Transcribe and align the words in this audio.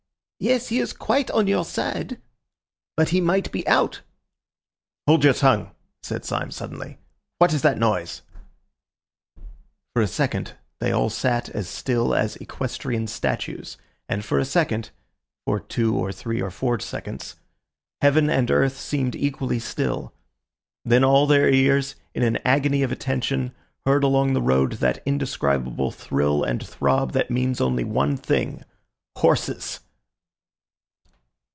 "Yes, 0.43 0.69
he 0.69 0.79
is 0.79 0.91
quite 0.91 1.29
on 1.29 1.45
your 1.45 1.63
side." 1.63 2.19
"But 2.97 3.09
he 3.09 3.21
might 3.21 3.51
be 3.51 3.65
out." 3.67 4.01
"Hold 5.05 5.23
your 5.23 5.35
tongue," 5.35 5.69
said 6.01 6.25
Syme 6.25 6.49
suddenly. 6.49 6.97
"What 7.37 7.53
is 7.53 7.61
that 7.61 7.77
noise?" 7.77 8.23
For 9.93 10.01
a 10.01 10.07
second 10.07 10.53
they 10.79 10.91
all 10.91 11.11
sat 11.11 11.49
as 11.49 11.69
still 11.69 12.15
as 12.15 12.37
equestrian 12.37 13.05
statues, 13.05 13.77
and 14.09 14.25
for 14.25 14.39
a 14.39 14.43
second—for 14.45 15.59
two 15.59 15.95
or 15.95 16.11
three 16.11 16.41
or 16.41 16.49
four 16.49 16.79
seconds—heaven 16.79 18.27
and 18.27 18.49
earth 18.49 18.79
seemed 18.79 19.15
equally 19.15 19.59
still. 19.59 20.11
Then 20.83 21.03
all 21.03 21.27
their 21.27 21.49
ears, 21.53 21.93
in 22.15 22.23
an 22.23 22.37
agony 22.37 22.81
of 22.81 22.91
attention, 22.91 23.53
heard 23.85 24.03
along 24.03 24.33
the 24.33 24.41
road 24.41 24.71
that 24.79 25.03
indescribable 25.05 25.91
thrill 25.91 26.43
and 26.43 26.65
throb 26.67 27.11
that 27.11 27.29
means 27.29 27.61
only 27.61 27.83
one 27.83 28.17
thing—horses! 28.17 29.81